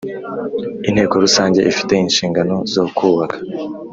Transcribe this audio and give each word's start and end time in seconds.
Inteko 0.87 1.13
rusange 1.23 1.59
ifite 1.71 1.93
inshingano 2.03 2.55
zo 2.73 2.83
kubaka 2.97 3.35